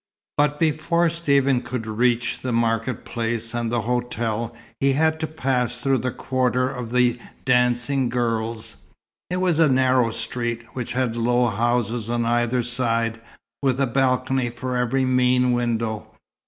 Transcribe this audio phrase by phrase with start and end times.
[0.35, 5.77] But before Stephen could reach the market place and the hotel, he had to pass
[5.77, 8.77] through the quarter of the dancing girls.
[9.29, 13.21] It was a narrow street, which had low houses on either side,
[13.61, 16.07] with a balcony for every mean window.